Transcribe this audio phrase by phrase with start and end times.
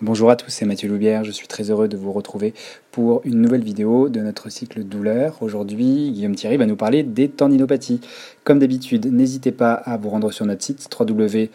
[0.00, 1.24] Bonjour à tous, c'est Mathieu Loubière.
[1.24, 2.54] Je suis très heureux de vous retrouver
[2.92, 5.38] pour une nouvelle vidéo de notre cycle douleur.
[5.40, 8.00] Aujourd'hui, Guillaume Thierry va nous parler des tendinopathies.
[8.44, 11.50] Comme d'habitude, n'hésitez pas à vous rendre sur notre site www.gem-k.com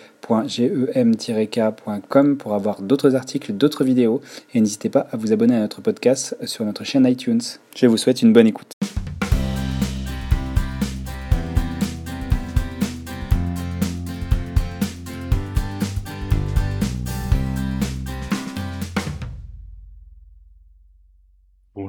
[2.36, 4.20] pour avoir d'autres articles, d'autres vidéos
[4.54, 7.40] et n'hésitez pas à vous abonner à notre podcast sur notre chaîne iTunes.
[7.78, 8.74] Je vous souhaite une bonne écoute.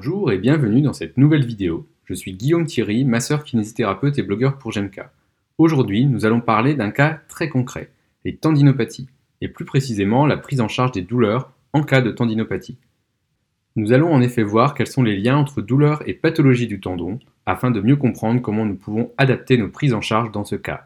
[0.06, 1.88] Bonjour et bienvenue dans cette nouvelle vidéo.
[2.04, 5.00] Je suis Guillaume Thierry, masseur kinésithérapeute et blogueur pour GMK.
[5.56, 7.90] Aujourd'hui, nous allons parler d'un cas très concret,
[8.22, 9.08] les tendinopathies,
[9.40, 12.76] et plus précisément la prise en charge des douleurs en cas de tendinopathie.
[13.76, 17.18] Nous allons en effet voir quels sont les liens entre douleur et pathologie du tendon,
[17.46, 20.84] afin de mieux comprendre comment nous pouvons adapter nos prises en charge dans ce cas.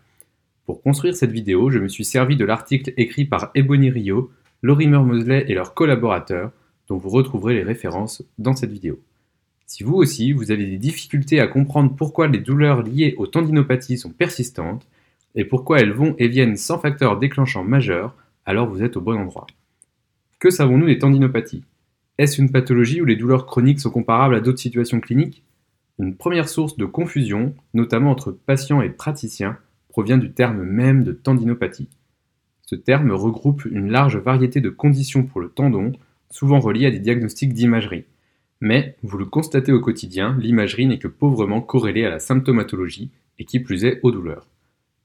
[0.64, 4.30] Pour construire cette vidéo, je me suis servi de l'article écrit par Ebony Rio,
[4.62, 6.52] Lorimer Mosley et leurs collaborateurs,
[6.86, 9.00] dont vous retrouverez les références dans cette vidéo.
[9.68, 13.98] Si vous aussi, vous avez des difficultés à comprendre pourquoi les douleurs liées aux tendinopathies
[13.98, 14.88] sont persistantes
[15.34, 19.18] et pourquoi elles vont et viennent sans facteur déclenchant majeur, alors vous êtes au bon
[19.18, 19.46] endroit.
[20.38, 21.64] Que savons-nous des tendinopathies?
[22.16, 25.44] Est-ce une pathologie où les douleurs chroniques sont comparables à d'autres situations cliniques?
[25.98, 29.58] Une première source de confusion, notamment entre patients et praticiens,
[29.90, 31.90] provient du terme même de tendinopathie.
[32.62, 35.92] Ce terme regroupe une large variété de conditions pour le tendon,
[36.30, 38.06] souvent reliées à des diagnostics d'imagerie.
[38.60, 43.44] Mais, vous le constatez au quotidien, l'imagerie n'est que pauvrement corrélée à la symptomatologie, et
[43.44, 44.48] qui plus est aux douleurs.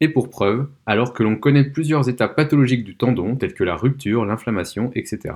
[0.02, 3.76] Et pour preuve, alors que l'on connaît plusieurs états pathologiques du tendon, tels que la
[3.76, 5.36] rupture, l'inflammation, etc.,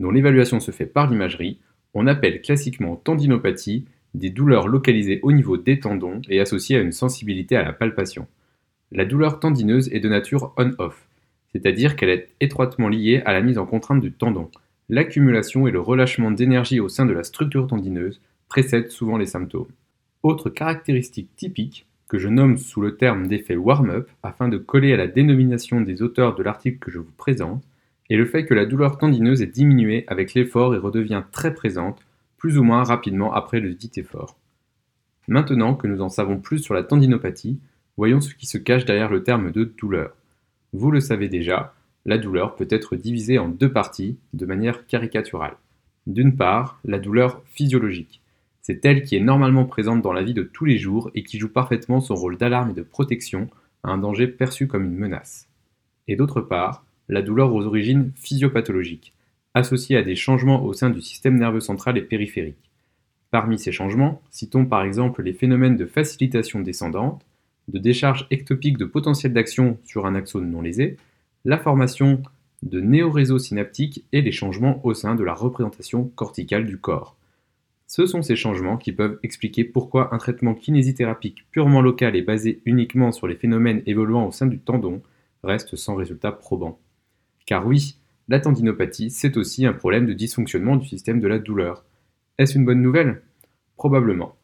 [0.00, 1.58] dont l'évaluation se fait par l'imagerie,
[1.94, 6.92] on appelle classiquement tendinopathie des douleurs localisées au niveau des tendons et associées à une
[6.92, 8.26] sensibilité à la palpation.
[8.92, 11.06] La douleur tendineuse est de nature on-off,
[11.52, 14.50] c'est-à-dire qu'elle est étroitement liée à la mise en contrainte du tendon,
[14.88, 19.70] L'accumulation et le relâchement d'énergie au sein de la structure tendineuse précèdent souvent les symptômes.
[20.22, 24.96] Autre caractéristique typique, que je nomme sous le terme d'effet warm-up afin de coller à
[24.96, 27.64] la dénomination des auteurs de l'article que je vous présente,
[28.10, 32.04] est le fait que la douleur tendineuse est diminuée avec l'effort et redevient très présente,
[32.36, 34.36] plus ou moins rapidement après le dit effort.
[35.26, 37.58] Maintenant que nous en savons plus sur la tendinopathie,
[37.96, 40.14] voyons ce qui se cache derrière le terme de douleur.
[40.74, 41.73] Vous le savez déjà,
[42.04, 45.56] la douleur peut être divisée en deux parties de manière caricaturale.
[46.06, 48.20] D'une part, la douleur physiologique.
[48.60, 51.38] C'est elle qui est normalement présente dans la vie de tous les jours et qui
[51.38, 53.48] joue parfaitement son rôle d'alarme et de protection
[53.82, 55.48] à un danger perçu comme une menace.
[56.08, 59.14] Et d'autre part, la douleur aux origines physiopathologiques,
[59.54, 62.70] associée à des changements au sein du système nerveux central et périphérique.
[63.30, 67.24] Parmi ces changements, citons par exemple les phénomènes de facilitation descendante,
[67.68, 70.96] de décharge ectopique de potentiel d'action sur un axone non lésé,
[71.44, 72.22] la formation
[72.62, 77.16] de néoréseaux synaptiques et les changements au sein de la représentation corticale du corps.
[77.86, 82.62] Ce sont ces changements qui peuvent expliquer pourquoi un traitement kinésithérapique purement local et basé
[82.64, 85.02] uniquement sur les phénomènes évoluant au sein du tendon
[85.42, 86.78] reste sans résultat probant.
[87.44, 91.84] Car oui, la tendinopathie, c'est aussi un problème de dysfonctionnement du système de la douleur.
[92.38, 93.20] Est-ce une bonne nouvelle?
[93.76, 94.34] Probablement,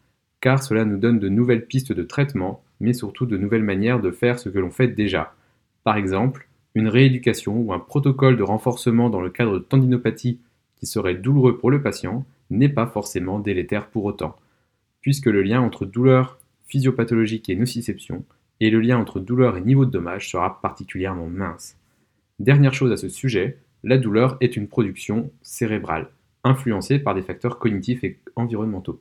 [0.40, 4.10] car cela nous donne de nouvelles pistes de traitement, mais surtout de nouvelles manières de
[4.10, 5.34] faire ce que l'on fait déjà.
[5.82, 10.38] Par exemple, une rééducation ou un protocole de renforcement dans le cadre de tendinopathie
[10.76, 14.36] qui serait douloureux pour le patient n'est pas forcément délétère pour autant,
[15.00, 18.24] puisque le lien entre douleur physiopathologique et nociception
[18.60, 21.76] et le lien entre douleur et niveau de dommage sera particulièrement mince.
[22.38, 26.08] Dernière chose à ce sujet, la douleur est une production cérébrale,
[26.44, 29.00] influencée par des facteurs cognitifs et environnementaux.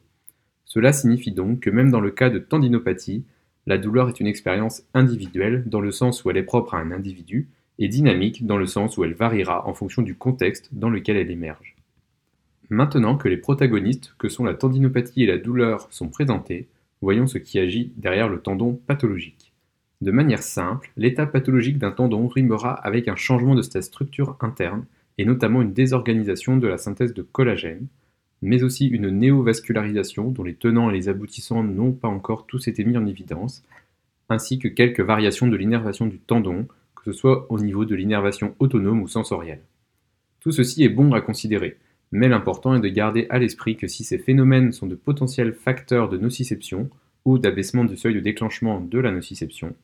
[0.66, 3.26] Cela signifie donc que même dans le cas de tendinopathie,
[3.66, 6.92] la douleur est une expérience individuelle dans le sens où elle est propre à un
[6.92, 11.18] individu et dynamique dans le sens où elle variera en fonction du contexte dans lequel
[11.18, 11.76] elle émerge.
[12.70, 16.68] Maintenant que les protagonistes, que sont la tendinopathie et la douleur, sont présentés,
[17.02, 19.54] voyons ce qui agit derrière le tendon pathologique.
[20.02, 24.86] De manière simple, l'état pathologique d'un tendon rimera avec un changement de sa structure interne,
[25.18, 27.88] et notamment une désorganisation de la synthèse de collagène,
[28.42, 32.86] mais aussi une néovascularisation dont les tenants et les aboutissants n'ont pas encore tous été
[32.86, 33.64] mis en évidence,
[34.30, 36.68] ainsi que quelques variations de l'innervation du tendon,
[37.00, 39.62] que ce soit au niveau de l'innervation autonome ou sensorielle.
[40.40, 41.78] Tout ceci est bon à considérer,
[42.12, 46.10] mais l'important est de garder à l'esprit que si ces phénomènes sont de potentiels facteurs
[46.10, 46.90] de nociception
[47.26, 49.76] ou d'abaissement du seuil de déclenchement de la nociception,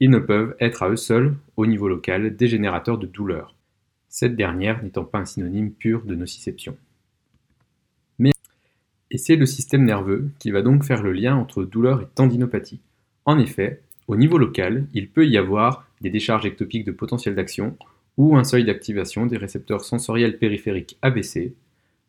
[0.00, 3.54] ils ne peuvent être à eux seuls, au niveau local, des générateurs de douleur,
[4.08, 6.76] cette dernière n'étant pas un synonyme pur de nociception.
[8.18, 8.32] Mais
[9.10, 12.80] et c'est le système nerveux qui va donc faire le lien entre douleur et tendinopathie.
[13.24, 17.76] En effet, au niveau local, il peut y avoir des décharges ectopiques de potentiel d'action
[18.16, 21.54] ou un seuil d'activation des récepteurs sensoriels périphériques ABC,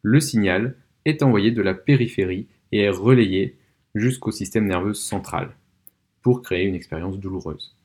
[0.02, 0.76] le signal
[1.06, 3.58] est envoyé de la périphérie et est relayé
[3.96, 5.52] jusqu'au système nerveux central
[6.22, 7.76] pour créer une expérience douloureuse.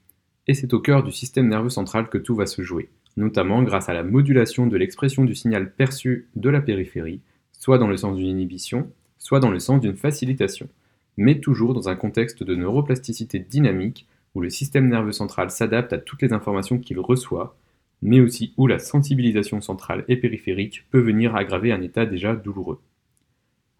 [0.47, 3.89] Et c'est au cœur du système nerveux central que tout va se jouer, notamment grâce
[3.89, 7.21] à la modulation de l'expression du signal perçu de la périphérie,
[7.53, 10.69] soit dans le sens d'une inhibition, soit dans le sens d'une facilitation,
[11.17, 15.99] mais toujours dans un contexte de neuroplasticité dynamique où le système nerveux central s'adapte à
[15.99, 17.57] toutes les informations qu'il reçoit,
[18.03, 22.81] mais aussi où la sensibilisation centrale et périphérique peut venir aggraver un état déjà douloureux.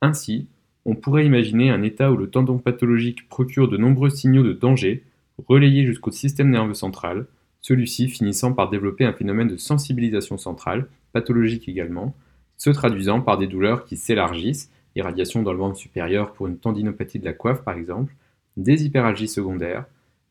[0.01, 0.47] Ainsi,
[0.85, 5.03] on pourrait imaginer un état où le tendon pathologique procure de nombreux signaux de danger,
[5.47, 7.27] relayés jusqu'au système nerveux central,
[7.61, 12.15] celui-ci finissant par développer un phénomène de sensibilisation centrale, pathologique également,
[12.57, 17.19] se traduisant par des douleurs qui s'élargissent, irradiation dans le ventre supérieur pour une tendinopathie
[17.19, 18.15] de la coiffe par exemple,
[18.57, 19.87] des hyperalgies secondaires,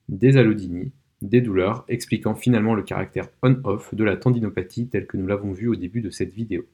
[0.10, 5.28] des allodinies, des douleurs expliquant finalement le caractère on-off de la tendinopathie telle que nous
[5.28, 6.66] l'avons vu au début de cette vidéo.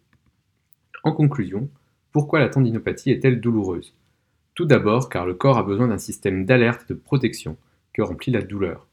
[1.03, 1.69] En conclusion,
[2.11, 3.93] pourquoi la tendinopathie est-elle douloureuse?
[4.55, 7.57] Tout d'abord car le corps a besoin d'un système d'alerte et de protection
[7.93, 8.87] que remplit la douleur.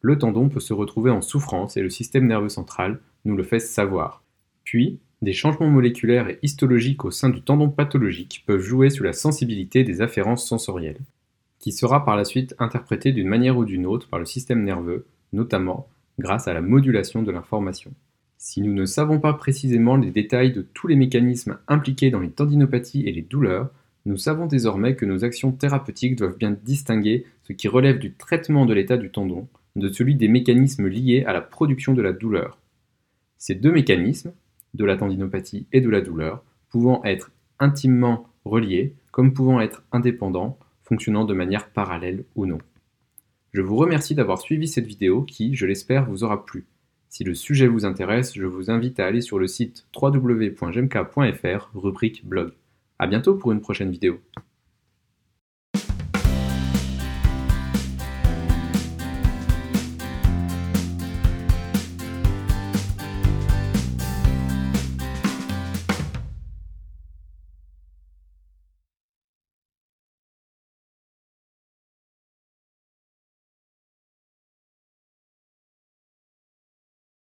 [0.00, 3.60] Le tendon peut se retrouver en souffrance et le système nerveux central nous le fait
[3.60, 4.24] savoir.
[4.64, 9.12] Puis, des changements moléculaires et histologiques au sein du tendon pathologique peuvent jouer sur la
[9.12, 11.00] sensibilité des afférences sensorielles,
[11.60, 15.06] qui sera par la suite interprétée d'une manière ou d'une autre par le système nerveux,
[15.32, 15.88] notamment
[16.18, 17.92] grâce à la modulation de l'information.
[18.36, 22.30] Si nous ne savons pas précisément les détails de tous les mécanismes impliqués dans les
[22.30, 23.70] tendinopathies et les douleurs,
[24.04, 28.66] nous savons désormais que nos actions thérapeutiques doivent bien distinguer ce qui relève du traitement
[28.66, 29.46] de l'état du tendon
[29.76, 32.58] de celui des mécanismes liés à la production de la douleur.
[33.38, 34.32] Ces deux mécanismes,
[34.74, 40.58] de la tendinopathie et de la douleur, pouvant être intimement reliés comme pouvant être indépendants,
[40.82, 42.58] fonctionnant de manière parallèle ou non.
[43.52, 46.64] Je vous remercie d'avoir suivi cette vidéo qui, je l'espère, vous aura plu.
[47.10, 52.26] Si le sujet vous intéresse, je vous invite à aller sur le site www.gemka.fr, rubrique
[52.26, 52.52] blog.
[52.98, 54.20] A bientôt pour une prochaine vidéo.